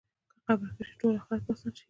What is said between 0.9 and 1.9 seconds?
ټول آخرت به اسان شي.